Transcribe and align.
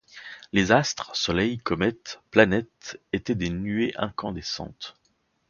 Les 0.51 0.71
astres, 0.71 1.15
soleil, 1.15 1.59
comètes, 1.59 2.23
planètes 2.31 2.99
étaient 3.13 3.35
des 3.35 3.51
nuées 3.51 3.93
incandescentes. 3.97 4.95